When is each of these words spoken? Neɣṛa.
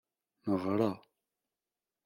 Neɣṛa. 0.49 0.91